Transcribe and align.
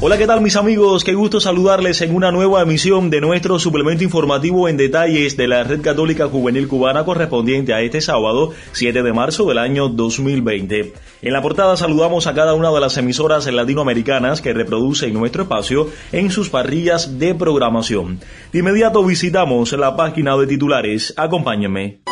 Hola, 0.00 0.16
¿qué 0.16 0.28
tal 0.28 0.40
mis 0.40 0.54
amigos? 0.54 1.02
Qué 1.02 1.14
gusto 1.14 1.40
saludarles 1.40 2.02
en 2.02 2.14
una 2.14 2.30
nueva 2.30 2.62
emisión 2.62 3.10
de 3.10 3.20
nuestro 3.20 3.58
suplemento 3.58 4.04
informativo 4.04 4.68
en 4.68 4.76
detalles 4.76 5.36
de 5.36 5.48
la 5.48 5.64
Red 5.64 5.80
Católica 5.80 6.28
Juvenil 6.28 6.68
Cubana 6.68 7.04
correspondiente 7.04 7.74
a 7.74 7.80
este 7.80 8.00
sábado 8.00 8.52
7 8.70 9.02
de 9.02 9.12
marzo 9.12 9.46
del 9.46 9.58
año 9.58 9.88
2020. 9.88 10.92
En 11.22 11.32
la 11.32 11.42
portada 11.42 11.76
saludamos 11.76 12.28
a 12.28 12.34
cada 12.34 12.54
una 12.54 12.70
de 12.70 12.78
las 12.78 12.96
emisoras 12.96 13.48
latinoamericanas 13.48 14.40
que 14.40 14.52
reproducen 14.52 15.14
nuestro 15.14 15.42
espacio 15.42 15.90
en 16.12 16.30
sus 16.30 16.48
parrillas 16.48 17.18
de 17.18 17.34
programación. 17.34 18.20
De 18.52 18.60
inmediato 18.60 19.02
visitamos 19.02 19.72
la 19.72 19.96
página 19.96 20.36
de 20.36 20.46
titulares. 20.46 21.12
Acompáñenme. 21.16 22.02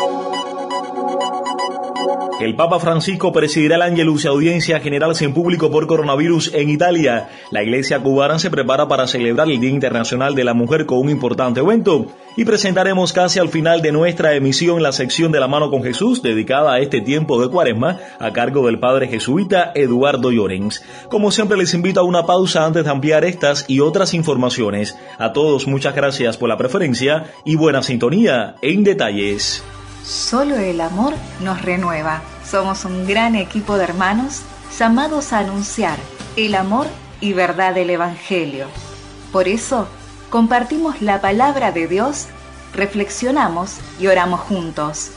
El 2.39 2.53
Papa 2.53 2.79
Francisco 2.79 3.33
presidirá 3.33 3.77
el 3.77 3.81
Angelus 3.81 4.27
audiencia 4.27 4.79
general 4.79 5.15
sin 5.15 5.33
público 5.33 5.71
por 5.71 5.87
coronavirus 5.87 6.53
en 6.53 6.69
Italia. 6.69 7.29
La 7.49 7.63
iglesia 7.63 7.99
cubana 7.99 8.37
se 8.37 8.51
prepara 8.51 8.87
para 8.87 9.07
celebrar 9.07 9.49
el 9.49 9.59
Día 9.59 9.71
Internacional 9.71 10.35
de 10.35 10.43
la 10.43 10.53
Mujer 10.53 10.85
con 10.85 10.99
un 10.99 11.09
importante 11.09 11.61
evento. 11.61 12.05
Y 12.35 12.45
presentaremos 12.45 13.11
casi 13.11 13.39
al 13.39 13.49
final 13.49 13.81
de 13.81 13.91
nuestra 13.91 14.35
emisión 14.35 14.83
la 14.83 14.91
sección 14.91 15.31
de 15.31 15.39
la 15.39 15.47
mano 15.47 15.71
con 15.71 15.81
Jesús, 15.81 16.21
dedicada 16.21 16.73
a 16.73 16.79
este 16.79 17.01
tiempo 17.01 17.41
de 17.41 17.49
cuaresma, 17.49 17.97
a 18.19 18.31
cargo 18.33 18.67
del 18.67 18.77
padre 18.77 19.07
jesuita 19.07 19.71
Eduardo 19.73 20.29
Llorens. 20.29 20.83
Como 21.09 21.31
siempre 21.31 21.57
les 21.57 21.73
invito 21.73 22.01
a 22.01 22.03
una 22.03 22.27
pausa 22.27 22.67
antes 22.67 22.83
de 22.83 22.91
ampliar 22.91 23.25
estas 23.25 23.65
y 23.67 23.79
otras 23.79 24.13
informaciones. 24.13 24.95
A 25.17 25.33
todos 25.33 25.65
muchas 25.65 25.95
gracias 25.95 26.37
por 26.37 26.49
la 26.49 26.57
preferencia 26.57 27.33
y 27.45 27.55
buena 27.55 27.81
sintonía 27.81 28.53
en 28.61 28.83
detalles. 28.83 29.63
Solo 30.07 30.55
el 30.55 30.79
amor 30.79 31.15
nos 31.41 31.61
renueva. 31.61 32.21
Somos 32.49 32.85
un 32.85 33.05
gran 33.05 33.35
equipo 33.35 33.77
de 33.77 33.83
hermanos 33.83 34.41
llamados 34.79 35.33
a 35.33 35.39
anunciar 35.39 35.97
el 36.37 36.55
amor 36.55 36.87
y 37.19 37.33
verdad 37.33 37.75
del 37.75 37.89
Evangelio. 37.89 38.67
Por 39.33 39.49
eso, 39.49 39.89
compartimos 40.29 41.01
la 41.01 41.19
palabra 41.19 41.73
de 41.73 41.89
Dios, 41.89 42.27
reflexionamos 42.73 43.79
y 43.99 44.07
oramos 44.07 44.39
juntos. 44.39 45.11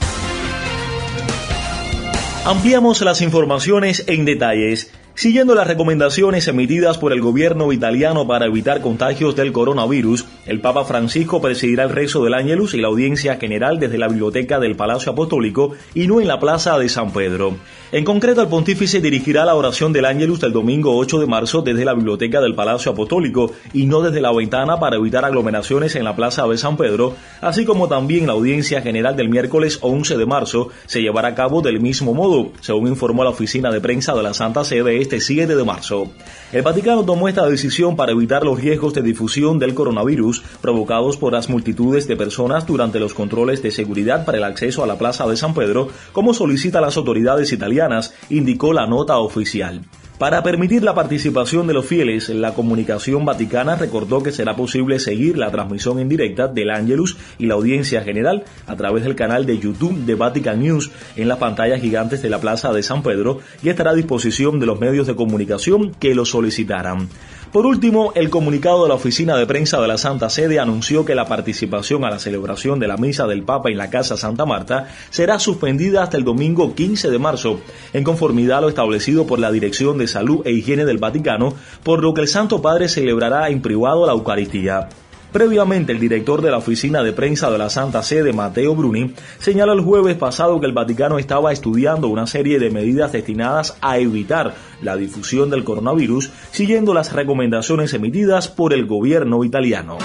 Ampliamos 2.44 3.00
las 3.02 3.20
informaciones 3.20 4.02
en 4.08 4.24
detalles. 4.24 4.90
Siguiendo 5.14 5.54
las 5.54 5.66
recomendaciones 5.66 6.48
emitidas 6.48 6.96
por 6.96 7.12
el 7.12 7.20
gobierno 7.20 7.72
italiano 7.72 8.26
para 8.26 8.46
evitar 8.46 8.80
contagios 8.80 9.36
del 9.36 9.52
coronavirus, 9.52 10.24
el 10.46 10.60
Papa 10.60 10.84
Francisco 10.84 11.42
presidirá 11.42 11.82
el 11.82 11.90
rezo 11.90 12.24
del 12.24 12.32
Ángelus 12.32 12.72
y 12.74 12.80
la 12.80 12.88
audiencia 12.88 13.36
general 13.36 13.78
desde 13.78 13.98
la 13.98 14.08
biblioteca 14.08 14.58
del 14.60 14.76
Palacio 14.76 15.12
Apostólico 15.12 15.72
y 15.94 16.06
no 16.06 16.20
en 16.20 16.28
la 16.28 16.40
Plaza 16.40 16.78
de 16.78 16.88
San 16.88 17.12
Pedro. 17.12 17.56
En 17.92 18.04
concreto, 18.04 18.40
el 18.40 18.48
pontífice 18.48 19.00
dirigirá 19.00 19.44
la 19.44 19.56
oración 19.56 19.92
del 19.92 20.04
Ángelus 20.04 20.40
del 20.40 20.52
domingo 20.52 20.96
8 20.96 21.18
de 21.18 21.26
marzo 21.26 21.60
desde 21.60 21.84
la 21.84 21.92
biblioteca 21.92 22.40
del 22.40 22.54
Palacio 22.54 22.92
Apostólico 22.92 23.52
y 23.74 23.86
no 23.86 24.00
desde 24.00 24.20
la 24.20 24.32
ventana 24.32 24.78
para 24.78 24.96
evitar 24.96 25.24
aglomeraciones 25.24 25.96
en 25.96 26.04
la 26.04 26.16
Plaza 26.16 26.46
de 26.46 26.56
San 26.56 26.76
Pedro, 26.76 27.14
así 27.40 27.64
como 27.64 27.88
también 27.88 28.28
la 28.28 28.34
audiencia 28.34 28.80
general 28.80 29.16
del 29.16 29.28
miércoles 29.28 29.80
11 29.82 30.16
de 30.16 30.26
marzo 30.26 30.68
se 30.86 31.02
llevará 31.02 31.28
a 31.28 31.34
cabo 31.34 31.62
del 31.62 31.80
mismo 31.80 32.14
modo, 32.14 32.52
según 32.60 32.86
informó 32.86 33.24
la 33.24 33.30
oficina 33.30 33.72
de 33.72 33.80
prensa 33.80 34.14
de 34.14 34.22
la 34.22 34.34
Santa 34.34 34.62
Sede 34.62 34.99
este 35.00 35.20
7 35.20 35.54
de 35.54 35.64
marzo. 35.64 36.10
El 36.52 36.62
Vaticano 36.62 37.04
tomó 37.04 37.28
esta 37.28 37.46
decisión 37.46 37.96
para 37.96 38.12
evitar 38.12 38.44
los 38.44 38.60
riesgos 38.60 38.94
de 38.94 39.02
difusión 39.02 39.58
del 39.58 39.74
coronavirus 39.74 40.42
provocados 40.60 41.16
por 41.16 41.32
las 41.32 41.48
multitudes 41.48 42.06
de 42.06 42.16
personas 42.16 42.66
durante 42.66 43.00
los 43.00 43.14
controles 43.14 43.62
de 43.62 43.70
seguridad 43.70 44.24
para 44.24 44.38
el 44.38 44.44
acceso 44.44 44.82
a 44.82 44.86
la 44.86 44.98
Plaza 44.98 45.26
de 45.26 45.36
San 45.36 45.54
Pedro, 45.54 45.88
como 46.12 46.34
solicita 46.34 46.80
las 46.80 46.96
autoridades 46.96 47.52
italianas, 47.52 48.14
indicó 48.28 48.72
la 48.72 48.86
nota 48.86 49.18
oficial. 49.18 49.82
Para 50.20 50.42
permitir 50.42 50.82
la 50.82 50.94
participación 50.94 51.66
de 51.66 51.72
los 51.72 51.86
fieles, 51.86 52.28
la 52.28 52.52
comunicación 52.52 53.24
vaticana 53.24 53.76
recordó 53.76 54.22
que 54.22 54.32
será 54.32 54.54
posible 54.54 54.98
seguir 54.98 55.38
la 55.38 55.50
transmisión 55.50 55.98
en 55.98 56.10
directa 56.10 56.46
del 56.46 56.68
Angelus 56.68 57.16
y 57.38 57.46
la 57.46 57.54
audiencia 57.54 58.02
general 58.02 58.44
a 58.66 58.76
través 58.76 59.04
del 59.04 59.16
canal 59.16 59.46
de 59.46 59.58
YouTube 59.58 60.04
de 60.04 60.16
Vatican 60.16 60.60
News 60.60 60.90
en 61.16 61.26
las 61.26 61.38
pantallas 61.38 61.80
gigantes 61.80 62.20
de 62.20 62.28
la 62.28 62.38
Plaza 62.38 62.70
de 62.74 62.82
San 62.82 63.02
Pedro 63.02 63.38
y 63.62 63.70
estará 63.70 63.92
a 63.92 63.94
disposición 63.94 64.60
de 64.60 64.66
los 64.66 64.78
medios 64.78 65.06
de 65.06 65.16
comunicación 65.16 65.94
que 65.98 66.14
lo 66.14 66.26
solicitaran. 66.26 67.08
Por 67.52 67.66
último, 67.66 68.12
el 68.14 68.30
comunicado 68.30 68.84
de 68.84 68.90
la 68.90 68.94
oficina 68.94 69.36
de 69.36 69.44
prensa 69.44 69.80
de 69.80 69.88
la 69.88 69.98
Santa 69.98 70.30
Sede 70.30 70.60
anunció 70.60 71.04
que 71.04 71.16
la 71.16 71.26
participación 71.26 72.04
a 72.04 72.10
la 72.10 72.20
celebración 72.20 72.78
de 72.78 72.86
la 72.86 72.96
misa 72.96 73.26
del 73.26 73.42
Papa 73.42 73.70
en 73.70 73.76
la 73.76 73.90
Casa 73.90 74.16
Santa 74.16 74.46
Marta 74.46 74.86
será 75.10 75.40
suspendida 75.40 76.04
hasta 76.04 76.16
el 76.16 76.22
domingo 76.22 76.76
15 76.76 77.10
de 77.10 77.18
marzo, 77.18 77.58
en 77.92 78.04
conformidad 78.04 78.58
a 78.58 78.60
lo 78.60 78.68
establecido 78.68 79.26
por 79.26 79.40
la 79.40 79.50
Dirección 79.50 79.98
de 79.98 80.06
Salud 80.06 80.42
e 80.44 80.52
Higiene 80.52 80.84
del 80.84 80.98
Vaticano, 80.98 81.54
por 81.82 82.04
lo 82.04 82.14
que 82.14 82.20
el 82.20 82.28
Santo 82.28 82.62
Padre 82.62 82.88
celebrará 82.88 83.48
en 83.48 83.60
privado 83.62 84.06
la 84.06 84.12
Eucaristía. 84.12 84.88
Previamente, 85.32 85.92
el 85.92 86.00
director 86.00 86.42
de 86.42 86.50
la 86.50 86.58
oficina 86.58 87.02
de 87.04 87.12
prensa 87.12 87.50
de 87.50 87.58
la 87.58 87.70
Santa 87.70 88.02
Sede, 88.02 88.32
Mateo 88.32 88.74
Bruni, 88.74 89.14
señaló 89.38 89.72
el 89.72 89.80
jueves 89.80 90.16
pasado 90.16 90.58
que 90.58 90.66
el 90.66 90.72
Vaticano 90.72 91.18
estaba 91.18 91.52
estudiando 91.52 92.08
una 92.08 92.26
serie 92.26 92.58
de 92.58 92.70
medidas 92.70 93.12
destinadas 93.12 93.76
a 93.80 93.98
evitar 93.98 94.54
la 94.82 94.96
difusión 94.96 95.48
del 95.48 95.62
coronavirus, 95.62 96.32
siguiendo 96.50 96.94
las 96.94 97.12
recomendaciones 97.12 97.94
emitidas 97.94 98.48
por 98.48 98.72
el 98.72 98.86
gobierno 98.86 99.44
italiano. 99.44 99.98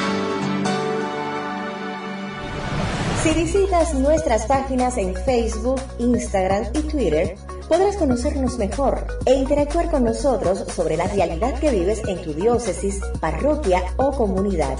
Si 3.24 3.34
visitas 3.34 3.96
nuestras 3.96 4.46
páginas 4.46 4.98
en 4.98 5.16
Facebook, 5.16 5.82
Instagram 5.98 6.66
y 6.76 6.82
Twitter, 6.82 7.36
podrás 7.68 7.98
conocernos 7.98 8.60
mejor 8.60 9.08
e 9.26 9.34
interactuar 9.34 9.90
con 9.90 10.04
nosotros 10.04 10.64
sobre 10.72 10.96
la 10.96 11.08
realidad 11.08 11.60
que 11.60 11.72
vives 11.72 12.04
en 12.08 12.22
tu 12.22 12.36
diócesis, 12.36 13.02
parroquia 13.20 13.82
o 13.98 14.12
comunidad. 14.12 14.78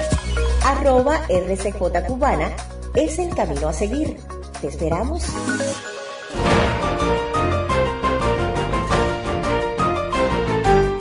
Arroba 0.66 1.22
RCJ 1.30 2.08
Cubana 2.08 2.50
es 2.96 3.20
el 3.20 3.36
camino 3.36 3.68
a 3.68 3.74
seguir. 3.74 4.18
Te 4.62 4.68
esperamos. 4.70 5.24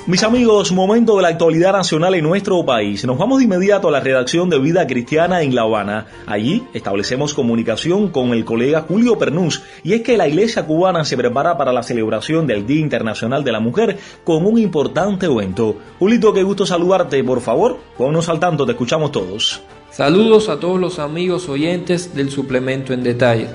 Mis 0.07 0.23
amigos, 0.23 0.71
momento 0.71 1.17
de 1.17 1.23
la 1.23 1.29
actualidad 1.29 1.73
nacional 1.73 2.15
en 2.15 2.25
nuestro 2.25 2.63
país. 2.67 3.07
Nos 3.07 3.17
vamos 3.17 3.39
de 3.39 3.45
inmediato 3.45 3.89
a 3.89 3.91
la 3.91 4.01
redacción 4.01 4.51
de 4.51 4.59
Vida 4.59 4.87
Cristiana 4.87 5.41
en 5.41 5.55
La 5.55 5.63
Habana. 5.63 6.09
Allí 6.27 6.63
establecemos 6.75 7.33
comunicación 7.33 8.11
con 8.11 8.35
el 8.35 8.45
colega 8.45 8.85
Julio 8.87 9.17
Pernús 9.17 9.63
y 9.83 9.95
es 9.95 10.03
que 10.03 10.19
la 10.19 10.29
iglesia 10.29 10.67
cubana 10.67 11.07
se 11.07 11.17
prepara 11.17 11.57
para 11.57 11.73
la 11.73 11.83
celebración 11.83 12.47
del 12.47 12.67
Día 12.67 12.81
Internacional 12.81 13.45
de 13.45 13.53
la 13.53 13.61
Mujer 13.61 13.99
con 14.25 14.45
un 14.45 14.59
importante 14.59 15.25
evento. 15.25 15.77
Julito, 15.99 16.35
qué 16.35 16.43
gusto 16.43 16.67
saludarte. 16.67 17.25
Por 17.25 17.41
favor, 17.41 17.79
ponnos 17.97 18.29
al 18.29 18.39
tanto, 18.39 18.67
te 18.67 18.73
escuchamos 18.73 19.11
todos. 19.11 19.63
Saludos 19.91 20.51
a 20.51 20.61
todos 20.61 20.79
los 20.79 20.99
amigos 20.99 21.49
oyentes 21.49 22.15
del 22.15 22.31
suplemento 22.31 22.93
en 22.93 23.05
detalle. 23.05 23.49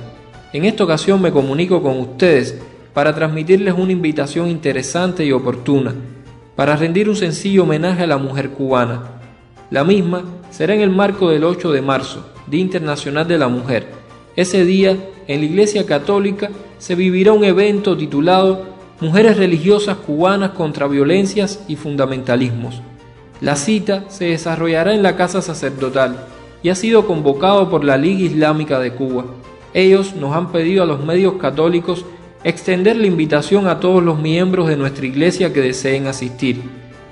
En 0.51 0.65
esta 0.65 0.83
ocasión 0.83 1.21
me 1.21 1.31
comunico 1.31 1.83
con 1.83 1.99
ustedes 1.99 2.59
para 2.95 3.13
transmitirles 3.13 3.75
una 3.77 3.91
invitación 3.91 4.49
interesante 4.49 5.23
y 5.23 5.31
oportuna 5.31 5.93
para 6.59 6.75
rendir 6.75 7.07
un 7.07 7.15
sencillo 7.15 7.63
homenaje 7.63 8.03
a 8.03 8.07
la 8.07 8.17
mujer 8.17 8.49
cubana. 8.49 9.03
La 9.69 9.85
misma 9.85 10.25
será 10.49 10.75
en 10.75 10.81
el 10.81 10.89
marco 10.89 11.29
del 11.29 11.45
8 11.45 11.71
de 11.71 11.81
marzo, 11.81 12.33
Día 12.47 12.59
Internacional 12.59 13.25
de 13.29 13.37
la 13.37 13.47
Mujer. 13.47 13.87
Ese 14.35 14.65
día, 14.65 14.97
en 15.29 15.39
la 15.39 15.45
Iglesia 15.45 15.85
Católica, 15.85 16.49
se 16.77 16.95
vivirá 16.95 17.31
un 17.31 17.45
evento 17.45 17.95
titulado 17.95 18.65
Mujeres 18.99 19.37
religiosas 19.37 19.95
cubanas 19.99 20.49
contra 20.49 20.89
violencias 20.89 21.63
y 21.69 21.77
fundamentalismos. 21.77 22.81
La 23.39 23.55
cita 23.55 24.03
se 24.09 24.25
desarrollará 24.25 24.93
en 24.93 25.01
la 25.01 25.15
Casa 25.15 25.41
Sacerdotal 25.41 26.25
y 26.61 26.67
ha 26.67 26.75
sido 26.75 27.07
convocado 27.07 27.69
por 27.69 27.85
la 27.85 27.95
Liga 27.95 28.25
Islámica 28.25 28.79
de 28.79 28.91
Cuba. 28.91 29.23
Ellos 29.73 30.13
nos 30.13 30.35
han 30.35 30.51
pedido 30.51 30.83
a 30.83 30.85
los 30.85 31.05
medios 31.05 31.35
católicos 31.35 32.03
extender 32.43 32.95
la 32.95 33.07
invitación 33.07 33.67
a 33.67 33.79
todos 33.79 34.03
los 34.03 34.19
miembros 34.19 34.67
de 34.67 34.77
nuestra 34.77 35.05
iglesia 35.05 35.51
que 35.51 35.61
deseen 35.61 36.07
asistir. 36.07 36.61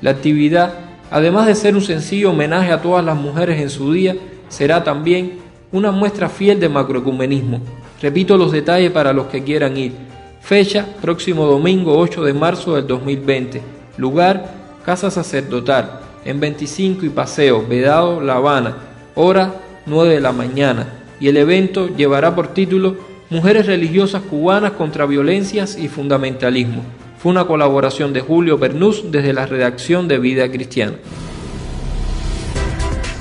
La 0.02 0.12
actividad, 0.12 0.74
además 1.12 1.48
de 1.48 1.56
ser 1.56 1.76
un 1.76 1.82
sencillo 1.82 2.32
homenaje 2.32 2.72
a 2.72 2.82
todas 2.82 3.04
las 3.04 3.18
mujeres 3.18 3.60
en 3.60 3.70
su 3.70 3.92
día, 3.92 4.16
será 4.50 4.84
también 4.84 5.40
una 5.72 5.92
muestra 5.92 6.30
fiel 6.30 6.60
de 6.60 6.70
macroecumenismo. 6.70 7.62
Repito 8.02 8.38
los 8.38 8.52
detalles 8.52 8.92
para 8.92 9.12
los 9.12 9.28
que 9.28 9.44
quieran 9.44 9.76
ir. 9.76 9.94
Fecha, 10.40 10.86
próximo 11.02 11.46
domingo 11.46 11.98
8 11.98 12.24
de 12.24 12.34
marzo 12.34 12.76
del 12.76 12.88
2020. 12.88 13.62
Lugar, 13.98 14.54
Casa 14.86 15.12
Sacerdotal, 15.12 16.00
en 16.24 16.40
25 16.40 17.06
y 17.06 17.10
Paseo, 17.10 17.66
Vedado, 17.68 18.22
La 18.22 18.36
Habana. 18.36 18.78
hora 19.16 19.56
9 19.86 20.14
de 20.14 20.22
la 20.22 20.32
mañana, 20.32 20.88
y 21.20 21.28
el 21.28 21.38
evento 21.38 21.88
llevará 21.96 22.36
por 22.36 22.50
título 22.50 22.96
Mujeres 23.30 23.66
religiosas 23.66 24.22
cubanas 24.22 24.72
contra 24.72 25.06
violencias 25.06 25.78
y 25.78 25.90
fundamentalismo. 25.90 26.82
Fue 27.18 27.30
una 27.30 27.46
colaboración 27.46 28.14
de 28.14 28.22
Julio 28.22 28.58
Bernús 28.58 29.12
desde 29.12 29.34
la 29.34 29.46
redacción 29.46 30.08
de 30.08 30.18
Vida 30.18 30.50
Cristiana. 30.50 30.98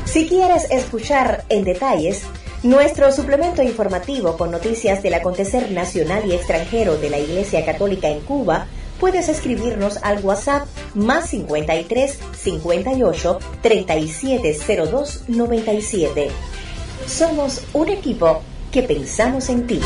Si 0.04 0.28
quieres 0.28 0.70
escuchar 0.70 1.44
en 1.48 1.64
detalles 1.64 2.22
nuestro 2.62 3.10
suplemento 3.10 3.64
informativo 3.64 4.36
con 4.36 4.52
noticias 4.52 5.02
del 5.02 5.14
acontecer 5.14 5.72
nacional 5.72 6.22
y 6.24 6.34
extranjero 6.34 6.96
de 6.96 7.10
la 7.10 7.18
Iglesia 7.18 7.64
Católica 7.64 8.08
en 8.08 8.20
Cuba, 8.20 8.68
puedes 9.00 9.28
escribirnos 9.28 9.96
al 10.04 10.24
WhatsApp 10.24 10.68
más 10.94 11.30
53 11.30 12.20
58 12.32 13.38
3702 13.60 15.24
97. 15.26 16.28
Somos 17.08 17.64
un 17.72 17.88
equipo 17.88 18.42
que 18.76 18.82
pensamos 18.82 19.48
en 19.48 19.66
ti. 19.66 19.80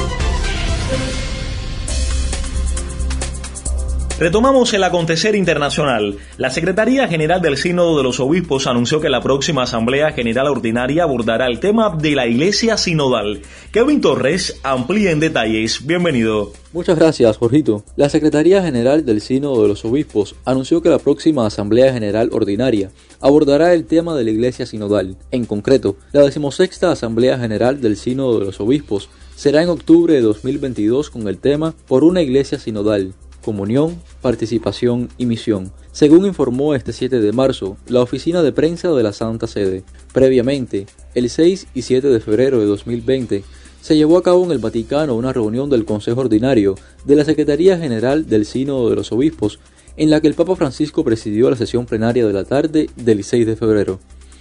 Retomamos 4.21 4.75
el 4.75 4.85
acontecer 4.85 5.35
internacional. 5.35 6.19
La 6.37 6.51
Secretaría 6.51 7.09
General 7.09 7.41
del 7.41 7.57
Sínodo 7.57 7.97
de 7.97 8.03
los 8.03 8.21
Obispos 8.21 8.67
anunció 8.67 9.01
que 9.01 9.09
la 9.09 9.23
próxima 9.23 9.63
Asamblea 9.63 10.13
General 10.13 10.47
Ordinaria 10.49 11.05
abordará 11.05 11.47
el 11.47 11.59
tema 11.59 11.97
de 11.97 12.15
la 12.15 12.27
Iglesia 12.27 12.77
Sinodal. 12.77 13.41
Kevin 13.73 14.03
Torres 14.03 14.61
amplía 14.63 15.11
en 15.11 15.21
detalles. 15.21 15.87
Bienvenido. 15.87 16.53
Muchas 16.75 16.99
gracias, 16.99 17.39
Jorgito. 17.39 17.83
La 17.97 18.11
Secretaría 18.11 18.63
General 18.63 19.07
del 19.07 19.23
Sínodo 19.23 19.63
de 19.63 19.69
los 19.69 19.87
Obispos 19.87 20.35
anunció 20.45 20.83
que 20.83 20.91
la 20.91 20.99
próxima 20.99 21.47
Asamblea 21.47 21.91
General 21.91 22.29
Ordinaria 22.31 22.91
abordará 23.23 23.73
el 23.73 23.87
tema 23.87 24.15
de 24.15 24.25
la 24.25 24.33
Iglesia 24.33 24.67
Sinodal. 24.67 25.17
En 25.31 25.47
concreto, 25.47 25.97
la 26.13 26.21
decimosexta 26.21 26.93
Asamblea 26.93 27.39
General 27.39 27.81
del 27.81 27.97
Sínodo 27.97 28.39
de 28.39 28.45
los 28.45 28.61
Obispos 28.61 29.09
será 29.35 29.63
en 29.63 29.71
octubre 29.71 30.13
de 30.13 30.21
2022 30.21 31.09
con 31.09 31.27
el 31.27 31.39
tema 31.39 31.75
Por 31.89 32.05
una 32.05 32.21
Iglesia 32.21 32.59
Sinodal 32.59 33.15
comunión, 33.45 34.01
participación 34.21 35.09
y 35.19 35.27
misión, 35.27 35.73
según 35.93 36.27
informó 36.27 36.75
este 36.75 36.93
7 36.93 37.21
de 37.21 37.33
marzo 37.33 37.77
la 37.89 38.01
oficina 38.01 38.43
de 38.43 38.53
prensa 38.53 38.91
de 38.93 39.03
la 39.03 39.13
Santa 39.13 39.47
Sede. 39.47 39.83
Previamente, 40.13 40.87
el 41.15 41.29
6 41.29 41.67
y 41.75 41.83
7 41.83 42.09
de 42.09 42.21
febrero 42.21 42.61
de 42.61 42.67
2020, 42.67 43.43
se 43.81 43.97
llevó 43.97 44.19
a 44.19 44.23
cabo 44.23 44.45
en 44.45 44.53
el 44.53 44.59
Vaticano 44.59 45.17
una 45.17 45.33
reunión 45.33 45.71
del 45.71 45.85
Consejo 45.85 46.21
Ordinario 46.21 46.75
de 47.05 47.17
la 47.17 47.25
Secretaría 47.25 47.79
General 47.79 48.27
del 48.27 48.45
Sínodo 48.45 48.91
de 48.91 48.97
los 48.97 49.11
Obispos, 49.13 49.59
en 49.97 50.11
la 50.11 50.21
que 50.21 50.29
el 50.29 50.35
Papa 50.35 50.57
Francisco 50.57 51.05
presidió 51.05 51.51
la 51.51 51.57
sesión 51.57 51.87
plenaria 51.87 52.27
de 52.27 52.33
la 52.33 52.45
tarde 52.45 52.89
del 52.97 53.25
6 53.25 53.47
de 53.47 53.57
febrero. 53.57 53.99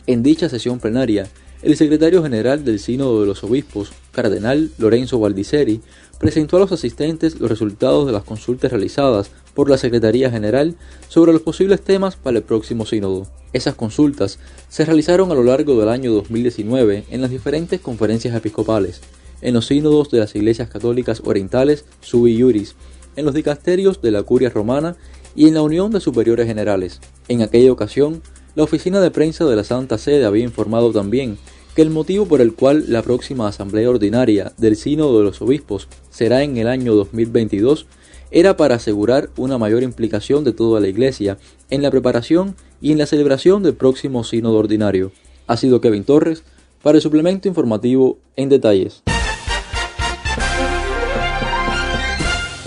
En 0.08 0.24
dicha 0.24 0.50
sesión 0.50 0.80
plenaria, 0.80 1.28
el 1.62 1.76
secretario 1.76 2.24
general 2.24 2.64
del 2.64 2.80
Sínodo 2.80 3.22
de 3.22 3.28
los 3.28 3.44
Obispos, 3.44 3.92
Cardenal 4.12 4.72
Lorenzo 4.78 5.20
Valdiceri, 5.20 5.82
presentó 6.18 6.58
a 6.58 6.62
los 6.62 6.72
asistentes 6.72 7.40
los 7.40 7.50
resultados 7.50 8.06
de 8.06 8.14
las 8.14 8.24
consultas 8.24 8.72
realizadas 8.72 9.32
por 9.54 9.70
la 9.70 9.78
Secretaría 9.78 10.32
General 10.32 10.76
sobre 11.10 11.34
los 11.34 11.42
posibles 11.42 11.82
temas 11.82 12.16
para 12.16 12.38
el 12.38 12.44
próximo 12.44 12.86
sínodo. 12.86 13.28
Esas 13.52 13.76
consultas 13.76 14.40
se 14.70 14.86
realizaron 14.86 15.32
a 15.32 15.36
lo 15.36 15.44
largo 15.44 15.78
del 15.80 15.90
año 15.90 16.14
2019 16.14 17.06
en 17.10 17.22
las 17.22 17.32
diferentes 17.32 17.82
conferencias 17.82 18.36
episcopales, 18.36 19.02
en 19.42 19.54
los 19.54 19.68
sínodos 19.68 20.12
de 20.12 20.20
las 20.20 20.36
iglesias 20.36 20.70
católicas 20.70 21.22
orientales 21.26 21.86
Sui 22.00 22.38
Iuris, 22.38 22.76
en 23.16 23.26
los 23.26 23.34
dicasterios 23.34 24.02
de 24.02 24.12
la 24.12 24.24
Curia 24.24 24.50
Romana 24.50 24.96
y 25.36 25.48
en 25.48 25.56
la 25.56 25.62
Unión 25.62 25.92
de 25.92 26.00
Superiores 26.00 26.48
Generales. 26.48 27.02
En 27.28 27.42
aquella 27.42 27.72
ocasión, 27.72 28.22
la 28.60 28.66
oficina 28.66 29.00
de 29.00 29.10
prensa 29.10 29.46
de 29.46 29.56
la 29.56 29.64
Santa 29.64 29.98
Sede 29.98 30.26
había 30.26 30.44
informado 30.44 30.92
también 30.92 31.38
que 31.78 31.82
el 31.82 31.92
motivo 31.92 32.26
por 32.26 32.42
el 32.42 32.54
cual 32.54 32.84
la 32.90 33.02
próxima 33.02 33.48
Asamblea 33.48 33.90
Ordinaria 33.90 34.52
del 34.58 34.76
Sínodo 34.76 35.18
de 35.18 35.24
los 35.24 35.42
Obispos 35.42 35.88
será 36.10 36.44
en 36.44 36.58
el 36.58 36.68
año 36.68 36.94
2022 36.94 37.86
era 38.32 38.58
para 38.58 38.76
asegurar 38.76 39.30
una 39.38 39.58
mayor 39.58 39.82
implicación 39.82 40.44
de 40.44 40.52
toda 40.52 40.82
la 40.82 40.90
Iglesia 40.90 41.38
en 41.70 41.82
la 41.82 41.90
preparación 41.90 42.58
y 42.82 42.92
en 42.92 42.98
la 42.98 43.06
celebración 43.06 43.64
del 43.64 43.76
próximo 43.76 44.26
Sínodo 44.26 44.58
Ordinario. 44.58 45.14
Ha 45.48 45.56
sido 45.56 45.80
Kevin 45.80 46.04
Torres 46.04 46.44
para 46.84 46.98
el 46.98 47.02
suplemento 47.02 47.48
informativo 47.48 48.18
en 48.36 48.50
detalles. 48.50 49.04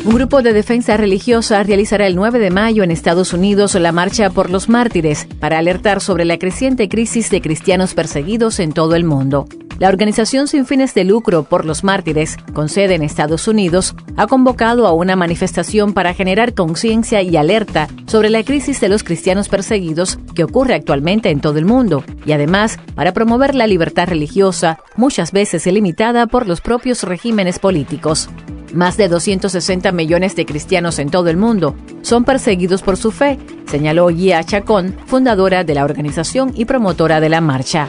Un 0.05 0.17
grupo 0.17 0.43
de 0.43 0.53
defensa 0.53 0.97
religiosa 0.97 1.63
realizará 1.63 2.09
el 2.09 2.17
9 2.17 2.41
de 2.41 2.51
mayo 2.51 2.83
en 2.83 2.91
Estados 2.91 3.33
Unidos 3.33 3.77
la 3.77 3.93
Marcha 3.93 4.31
por 4.31 4.51
los 4.51 4.69
Mártires 4.69 5.29
para 5.39 5.59
alertar 5.59 6.01
sobre 6.01 6.25
la 6.25 6.39
creciente 6.39 6.89
crisis 6.89 7.31
de 7.31 7.41
cristianos 7.41 7.95
perseguidos 7.95 8.59
en 8.59 8.73
todo 8.73 8.97
el 8.97 9.05
mundo. 9.05 9.47
La 9.79 9.89
organización 9.89 10.49
sin 10.49 10.67
fines 10.67 10.93
de 10.95 11.05
lucro 11.05 11.45
por 11.45 11.65
los 11.65 11.85
mártires, 11.85 12.37
con 12.53 12.69
sede 12.69 12.97
en 12.97 13.03
Estados 13.03 13.47
Unidos, 13.47 13.95
ha 14.17 14.27
convocado 14.27 14.89
a 14.89 14.93
una 14.93 15.15
manifestación 15.15 15.93
para 15.93 16.15
generar 16.15 16.55
conciencia 16.55 17.23
y 17.23 17.37
alerta 17.37 17.87
sobre 18.07 18.29
la 18.29 18.43
crisis 18.43 18.81
de 18.81 18.89
los 18.89 19.05
cristianos 19.05 19.49
perseguidos 19.49 20.19
que 20.35 20.45
ocurre 20.45 20.75
actualmente 20.75 21.31
en 21.31 21.41
todo 21.41 21.59
el 21.59 21.65
mundo, 21.65 22.05
y 22.27 22.33
además 22.33 22.79
para 22.97 23.13
promover 23.13 23.55
la 23.55 23.69
libertad 23.69 24.09
religiosa, 24.09 24.79
muchas 24.97 25.31
veces 25.31 25.65
limitada 25.67 26.27
por 26.27 26.49
los 26.49 26.61
propios 26.61 27.05
regímenes 27.05 27.61
políticos. 27.61 28.29
Más 28.73 28.97
de 28.97 29.09
260 29.09 29.93
millones 29.93 30.35
de 30.35 30.47
cristianos 30.47 30.99
en 30.99 31.11
todo 31.11 31.29
el 31.29 31.37
mundo 31.37 31.75
son 32.01 32.25
perseguidos 32.25 32.81
por 32.81 32.97
su 32.97 33.11
fe, 33.11 33.39
señaló 33.67 34.11
Yia 34.11 34.43
Chacón, 34.45 34.97
fundadora 35.07 35.63
de 35.63 35.75
la 35.75 35.85
organización 35.85 36.53
y 36.55 36.65
promotora 36.65 37.21
de 37.21 37.29
la 37.29 37.43
marcha. 37.43 37.89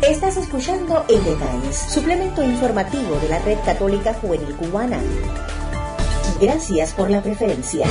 Estás 0.00 0.38
escuchando 0.38 1.04
En 1.08 1.22
Detalles, 1.24 1.76
suplemento 1.76 2.42
informativo 2.42 3.16
de 3.20 3.28
la 3.28 3.38
Red 3.40 3.58
Católica 3.66 4.14
Juvenil 4.14 4.54
Cubana. 4.56 4.98
Gracias 6.40 6.92
por 6.94 7.10
la 7.10 7.22
preferencia. 7.22 7.86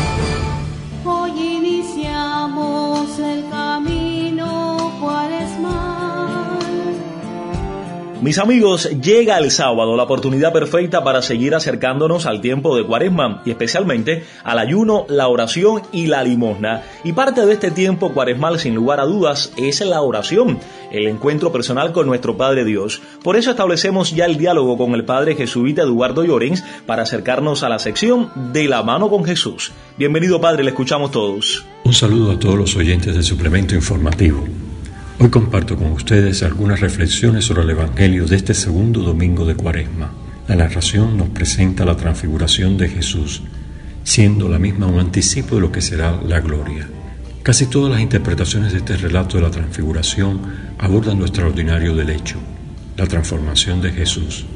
Hoy 1.06 1.32
iniciamos 1.32 3.20
el 3.20 3.48
Mis 8.22 8.38
amigos, 8.38 8.88
llega 9.02 9.40
el 9.40 9.50
sábado 9.50 9.98
la 9.98 10.04
oportunidad 10.04 10.54
perfecta 10.54 11.04
para 11.04 11.24
seguir 11.24 11.56
acercándonos 11.56 12.28
al 12.28 12.40
tiempo 12.40 12.78
de 12.78 12.86
cuaresma 12.86 13.42
y 13.46 13.50
especialmente 13.50 14.24
al 14.44 14.60
ayuno, 14.60 15.08
la 15.10 15.28
oración 15.28 15.82
y 15.92 16.06
la 16.06 16.24
limosna. 16.24 16.84
Y 17.04 17.14
parte 17.14 17.44
de 17.44 17.54
este 17.54 17.72
tiempo 17.72 18.14
cuaresmal 18.14 18.60
sin 18.60 18.76
lugar 18.76 19.00
a 19.00 19.06
dudas 19.06 19.52
es 19.58 19.82
la 19.82 20.04
oración, 20.04 20.60
el 20.92 21.08
encuentro 21.08 21.52
personal 21.52 21.94
con 21.94 22.06
nuestro 22.06 22.38
Padre 22.38 22.64
Dios. 22.64 23.02
Por 23.24 23.38
eso 23.38 23.50
establecemos 23.50 24.16
ya 24.16 24.26
el 24.26 24.38
diálogo 24.38 24.78
con 24.78 24.94
el 24.94 25.04
Padre 25.04 25.36
jesuita 25.36 25.82
Eduardo 25.82 26.24
Llorens 26.24 26.64
para 26.86 27.02
acercarnos 27.02 27.64
a 27.64 27.70
la 27.70 27.80
sección 27.80 28.30
de 28.54 28.68
la 28.68 28.84
mano 28.84 29.10
con 29.10 29.26
Jesús. 29.26 29.72
Bienvenido 29.98 30.40
Padre, 30.40 30.64
le 30.64 30.70
escuchamos 30.70 31.10
todos. 31.10 31.66
Un 31.86 31.94
saludo 31.94 32.34
a 32.34 32.40
todos 32.40 32.56
los 32.56 32.76
oyentes 32.76 33.16
del 33.16 33.24
suplemento 33.24 33.74
informativo. 33.74 34.46
Hoy 35.24 35.30
comparto 35.30 35.78
con 35.78 35.92
ustedes 35.92 36.42
algunas 36.42 36.80
reflexiones 36.80 37.46
sobre 37.46 37.62
el 37.62 37.70
Evangelio 37.70 38.26
de 38.26 38.36
este 38.36 38.56
segundo 38.56 39.02
domingo 39.04 39.46
de 39.46 39.54
Cuaresma. 39.54 40.12
La 40.48 40.56
narración 40.56 41.16
nos 41.16 41.30
presenta 41.30 41.86
la 41.86 41.96
transfiguración 41.96 42.76
de 42.76 42.90
Jesús, 42.90 43.44
siendo 44.04 44.50
la 44.50 44.58
misma 44.58 44.88
un 44.88 45.00
anticipo 45.00 45.54
de 45.54 45.62
lo 45.62 45.72
que 45.72 45.84
será 45.84 46.20
la 46.24 46.40
gloria. 46.40 46.90
Casi 47.44 47.68
todas 47.68 47.92
las 47.92 48.02
interpretaciones 48.02 48.72
de 48.72 48.80
este 48.80 48.98
relato 48.98 49.38
de 49.38 49.44
la 49.44 49.52
transfiguración 49.52 50.42
abordan 50.80 51.20
lo 51.20 51.26
extraordinario 51.26 51.96
del 51.96 52.10
hecho, 52.10 52.40
la 52.98 53.06
transformación 53.06 53.80
de 53.80 53.92
Jesús, 53.92 54.48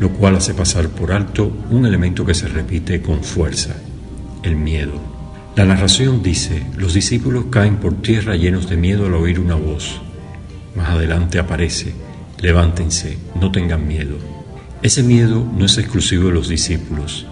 lo 0.00 0.10
cual 0.10 0.34
hace 0.34 0.52
pasar 0.52 0.88
por 0.88 1.12
alto 1.12 1.56
un 1.70 1.86
elemento 1.86 2.26
que 2.26 2.34
se 2.34 2.48
repite 2.48 3.00
con 3.02 3.22
fuerza, 3.22 3.76
el 4.42 4.56
miedo. 4.56 5.11
La 5.54 5.66
narración 5.66 6.22
dice, 6.22 6.64
los 6.78 6.94
discípulos 6.94 7.44
caen 7.50 7.76
por 7.76 8.00
tierra 8.00 8.36
llenos 8.36 8.70
de 8.70 8.78
miedo 8.78 9.04
al 9.04 9.12
oír 9.12 9.38
una 9.38 9.54
voz. 9.54 10.00
Más 10.74 10.88
adelante 10.88 11.38
aparece, 11.38 11.92
levántense, 12.40 13.18
no 13.38 13.52
tengan 13.52 13.86
miedo. 13.86 14.16
Ese 14.80 15.02
miedo 15.02 15.46
no 15.54 15.66
es 15.66 15.76
exclusivo 15.76 16.28
de 16.28 16.34
los 16.34 16.48
discípulos. 16.48 17.26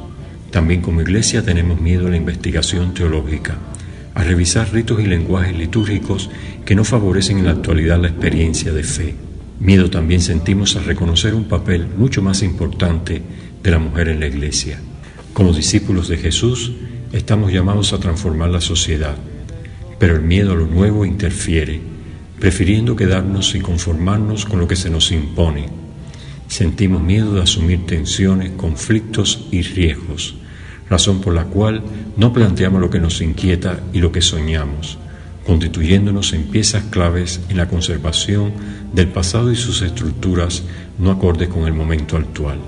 También 0.51 0.83
como 0.83 1.01
iglesia 1.01 1.43
tenemos 1.43 1.81
miedo 1.81 2.09
a 2.09 2.11
la 2.11 2.19
investigación 2.19 2.93
teológica, 2.93 3.57
a 4.15 4.23
revisar 4.23 4.71
ritos 4.71 5.01
y 5.01 5.07
lenguajes 5.07 5.57
litúrgicos 5.57 6.29
que 6.67 6.75
no 6.75 6.85
favorecen 6.85 7.39
en 7.39 7.47
la 7.47 7.53
actualidad 7.53 8.03
la 8.03 8.09
experiencia 8.09 8.71
de 8.71 8.83
fe. 8.83 9.15
Miedo 9.61 9.89
también 9.89 10.21
sentimos 10.21 10.77
a 10.77 10.81
reconocer 10.81 11.35
un 11.35 11.45
papel 11.45 11.87
mucho 11.97 12.21
más 12.21 12.43
importante 12.43 13.23
de 13.63 13.71
la 13.71 13.79
mujer 13.79 14.09
en 14.09 14.21
la 14.21 14.27
iglesia. 14.27 14.79
Como 15.33 15.55
discípulos 15.55 16.09
de 16.09 16.19
Jesús, 16.19 16.73
Estamos 17.13 17.53
llamados 17.53 17.93
a 17.93 17.99
transformar 17.99 18.51
la 18.51 18.61
sociedad, 18.61 19.17
pero 19.99 20.15
el 20.15 20.23
miedo 20.23 20.53
a 20.53 20.55
lo 20.55 20.67
nuevo 20.67 21.05
interfiere, 21.05 21.81
prefiriendo 22.39 22.95
quedarnos 22.95 23.57
y 23.57 23.61
conformarnos 23.61 24.47
con 24.47 24.61
lo 24.61 24.69
que 24.69 24.77
se 24.77 24.91
nos 24.91 25.11
impone. 25.11 25.67
Sentimos 26.47 27.03
miedo 27.03 27.35
de 27.35 27.43
asumir 27.43 27.85
tensiones, 27.85 28.53
conflictos 28.53 29.49
y 29.51 29.63
riesgos, 29.63 30.37
razón 30.89 31.21
por 31.21 31.35
la 31.35 31.47
cual 31.47 31.83
no 32.17 32.33
planteamos 32.33 32.81
lo 32.81 32.91
que 32.91 33.01
nos 33.01 33.21
inquieta 33.21 33.81
y 33.93 33.99
lo 33.99 34.13
que 34.13 34.23
soñamos, 34.23 34.97
constituyéndonos 35.45 36.33
en 36.33 36.45
piezas 36.45 36.85
claves 36.91 37.41
en 37.49 37.57
la 37.57 37.67
conservación 37.67 38.53
del 38.93 39.09
pasado 39.09 39.51
y 39.51 39.57
sus 39.57 39.83
estructuras 39.83 40.63
no 40.97 41.11
acordes 41.11 41.49
con 41.49 41.67
el 41.67 41.73
momento 41.73 42.17
actual. 42.17 42.59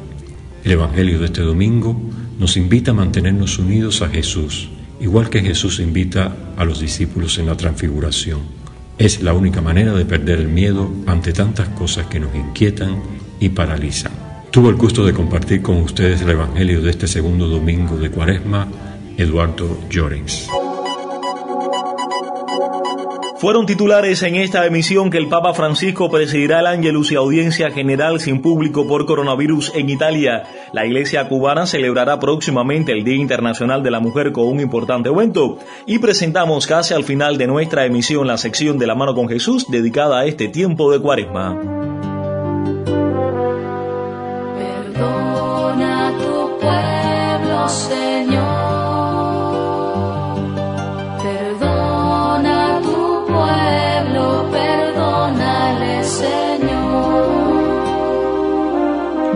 El 0.64 0.72
Evangelio 0.72 1.20
de 1.20 1.26
este 1.26 1.42
domingo 1.42 2.10
nos 2.42 2.56
invita 2.56 2.90
a 2.90 2.94
mantenernos 2.94 3.60
unidos 3.60 4.02
a 4.02 4.08
Jesús, 4.08 4.68
igual 5.00 5.30
que 5.30 5.42
Jesús 5.42 5.78
invita 5.78 6.34
a 6.56 6.64
los 6.64 6.80
discípulos 6.80 7.38
en 7.38 7.46
la 7.46 7.56
transfiguración. 7.56 8.40
Es 8.98 9.22
la 9.22 9.32
única 9.32 9.60
manera 9.60 9.92
de 9.92 10.04
perder 10.04 10.40
el 10.40 10.48
miedo 10.48 10.92
ante 11.06 11.32
tantas 11.32 11.68
cosas 11.68 12.08
que 12.08 12.18
nos 12.18 12.34
inquietan 12.34 13.00
y 13.38 13.50
paralizan. 13.50 14.10
Tuvo 14.50 14.70
el 14.70 14.74
gusto 14.74 15.06
de 15.06 15.12
compartir 15.12 15.62
con 15.62 15.76
ustedes 15.76 16.20
el 16.22 16.30
Evangelio 16.30 16.82
de 16.82 16.90
este 16.90 17.06
segundo 17.06 17.46
domingo 17.46 17.96
de 17.96 18.10
Cuaresma, 18.10 18.66
Eduardo 19.16 19.78
Llorens. 19.88 20.48
Fueron 23.42 23.66
titulares 23.66 24.22
en 24.22 24.36
esta 24.36 24.64
emisión 24.66 25.10
que 25.10 25.18
el 25.18 25.26
Papa 25.26 25.52
Francisco 25.52 26.08
presidirá 26.08 26.60
el 26.60 26.66
Angelus 26.68 27.10
y 27.10 27.16
audiencia 27.16 27.72
general 27.72 28.20
sin 28.20 28.40
público 28.40 28.86
por 28.86 29.04
coronavirus 29.04 29.72
en 29.74 29.90
Italia. 29.90 30.44
La 30.72 30.86
iglesia 30.86 31.26
cubana 31.26 31.66
celebrará 31.66 32.20
próximamente 32.20 32.92
el 32.92 33.02
Día 33.02 33.16
Internacional 33.16 33.82
de 33.82 33.90
la 33.90 33.98
Mujer 33.98 34.30
con 34.30 34.46
un 34.46 34.60
importante 34.60 35.08
evento. 35.08 35.58
Y 35.88 35.98
presentamos 35.98 36.68
casi 36.68 36.94
al 36.94 37.02
final 37.02 37.36
de 37.36 37.48
nuestra 37.48 37.84
emisión 37.84 38.28
la 38.28 38.38
sección 38.38 38.78
de 38.78 38.86
la 38.86 38.94
mano 38.94 39.12
con 39.12 39.28
Jesús 39.28 39.66
dedicada 39.68 40.20
a 40.20 40.26
este 40.26 40.46
tiempo 40.46 40.92
de 40.92 41.00
cuaresma. 41.00 41.58
Perdona 44.56 46.12
tu 46.16 46.58
pueblo, 46.60 47.68
Señor. 47.68 48.11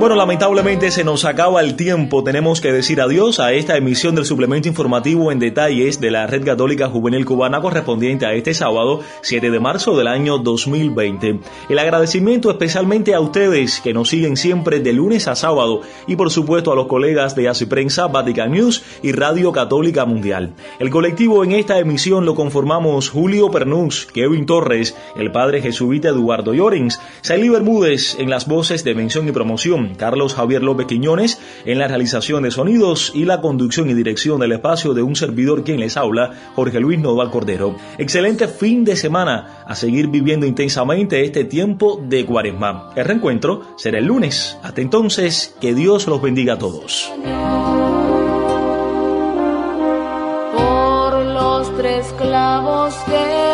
Bueno, 0.07 0.19
lamentablemente 0.19 0.93
se 0.93 1.03
nos 1.03 1.25
acaba 1.25 1.61
el 1.61 1.75
tiempo. 1.75 2.23
Tenemos 2.23 2.61
que 2.61 2.73
decir 2.73 3.01
adiós 3.01 3.41
a 3.41 3.53
esta 3.53 3.77
emisión 3.77 4.15
del 4.15 4.25
suplemento 4.25 4.69
informativo 4.69 5.33
en 5.33 5.41
detalles 5.41 6.01
de 6.01 6.13
la 6.13 6.29
Red 6.29 6.45
Católica 6.45 6.89
Juvenil 6.89 7.27
Cubana 7.27 7.61
correspondiente 7.61 8.25
a 8.25 8.33
este 8.33 8.55
sábado 8.55 9.01
7 9.23 9.51
de 9.51 9.59
marzo 9.59 9.97
del 9.97 10.07
año 10.07 10.39
2020. 10.39 11.41
El 11.69 11.79
agradecimiento 11.81 12.53
especialmente 12.53 13.17
a 13.17 13.21
ustedes 13.21 13.81
que 13.81 13.93
nos 13.93 14.09
siguen 14.11 14.37
siempre 14.37 14.79
de 14.79 14.93
lunes 14.93 15.27
a 15.27 15.35
sábado 15.35 15.81
y 16.07 16.15
por 16.15 16.31
supuesto 16.31 16.71
a 16.71 16.77
los 16.77 16.87
colegas 16.87 17.35
de 17.35 17.49
Así 17.49 17.67
Prensa, 17.67 18.07
Vatican 18.07 18.53
News 18.53 18.85
y 19.03 19.11
Radio 19.11 19.51
Católica 19.51 20.05
Mundial. 20.05 20.55
El 20.79 20.91
colectivo 20.91 21.43
en 21.43 21.51
esta 21.51 21.81
emisión 21.81 22.25
lo 22.25 22.37
conformamos 22.37 23.11
Julio 23.11 23.51
Pernús, 23.51 24.07
Kevin 24.15 24.47
Torres, 24.47 24.97
el 25.17 25.33
padre 25.33 25.63
jesuita 25.63 26.11
Eduardo 26.11 26.55
Llorens, 26.55 27.01
Saily 27.23 27.49
Bermúdez 27.49 28.17
en 28.21 28.31
las 28.31 28.47
voces 28.47 28.85
de 28.85 28.95
mención 28.95 29.27
y 29.27 29.33
promoción 29.33 29.96
Carlos 29.97 30.35
Javier 30.35 30.63
López 30.63 30.87
Quiñones 30.87 31.41
en 31.65 31.79
la 31.79 31.89
realización 31.89 32.43
de 32.43 32.51
sonidos 32.51 33.13
y 33.15 33.25
la 33.25 33.41
conducción 33.41 33.91
y 33.91 33.95
dirección 33.95 34.41
del 34.41 34.53
espacio 34.53 34.95
de 34.95 35.03
un 35.03 35.17
servidor 35.17 35.65
quien 35.65 35.81
les 35.81 35.97
habla, 35.97 36.33
Jorge 36.55 36.81
Luis 36.81 36.99
Nodal 36.99 37.31
Cordero. 37.31 37.77
Excelente 37.99 38.49
fin 38.49 38.85
de 38.85 38.97
semana 38.97 39.65
a 39.67 39.75
seguir 39.75 40.09
viviendo 40.09 40.47
intensamente 40.47 41.25
este 41.25 41.45
tiempo 41.45 42.01
de 42.03 42.25
cuaresma. 42.25 42.91
El 42.97 43.05
reencuentro 43.05 43.63
será 43.77 43.99
el 43.99 44.07
lunes. 44.07 44.59
Hasta 44.63 44.81
entonces, 44.81 45.55
que 45.61 45.75
Dios 45.75 46.07
los 46.07 46.23
bendiga 46.23 46.55
a 46.55 46.59
todos. 46.59 47.13
Por 50.55 51.25
los 51.27 51.77
tres 51.77 52.07
clavos 52.19 52.95
que 53.07 53.47